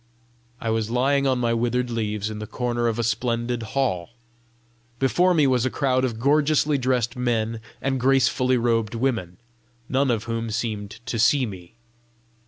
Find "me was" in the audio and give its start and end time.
5.35-5.63